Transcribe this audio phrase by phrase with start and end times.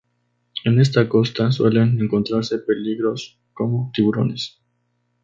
[0.63, 4.57] En esta costa suelen encontrarse peligros, como tiburones.